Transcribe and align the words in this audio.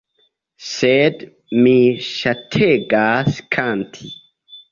Sed 0.67 1.19
mi 1.65 1.75
ŝategas 2.07 3.39
kanti. 3.57 4.09